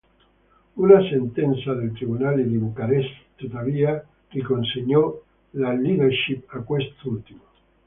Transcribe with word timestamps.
Una 0.77 1.03
sentenza 1.07 1.75
del 1.75 1.91
tribunale 1.93 2.47
di 2.47 2.57
Bucarest, 2.57 3.15
tuttavia, 3.35 4.03
riconsegnò 4.29 5.21
la 5.51 5.73
leadership 5.73 6.45
a 6.55 6.61
quest'ultimo. 6.61 7.43